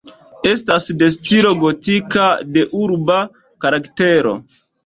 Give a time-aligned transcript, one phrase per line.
[0.51, 2.25] Estas de stilo gotiko,
[2.57, 3.21] de urba
[3.67, 4.35] karaktero.